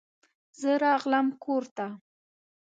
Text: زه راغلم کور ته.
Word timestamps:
زه 0.59 0.71
راغلم 0.83 1.27
کور 1.43 1.63
ته. 1.75 1.87